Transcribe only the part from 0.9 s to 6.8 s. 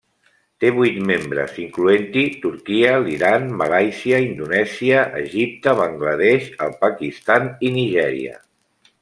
membres, incloent-hi Turquia, l'Iran, Malàisia, Indonèsia, Egipte, Bangla Desh, el